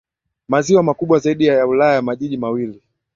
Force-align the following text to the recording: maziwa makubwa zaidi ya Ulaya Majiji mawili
maziwa 0.47 0.83
makubwa 0.83 1.19
zaidi 1.19 1.45
ya 1.45 1.67
Ulaya 1.67 2.01
Majiji 2.01 2.37
mawili 2.37 2.81